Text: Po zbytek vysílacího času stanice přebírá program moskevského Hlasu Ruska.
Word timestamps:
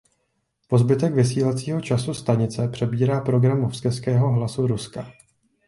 Po 0.67 0.77
zbytek 0.77 1.13
vysílacího 1.13 1.81
času 1.81 2.13
stanice 2.13 2.67
přebírá 2.67 3.21
program 3.21 3.61
moskevského 3.61 4.31
Hlasu 4.33 4.67
Ruska. 4.67 5.11